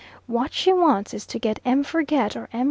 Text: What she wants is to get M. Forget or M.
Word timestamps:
What 0.25 0.51
she 0.51 0.73
wants 0.73 1.13
is 1.13 1.27
to 1.27 1.37
get 1.37 1.59
M. 1.63 1.83
Forget 1.83 2.35
or 2.35 2.49
M. 2.51 2.59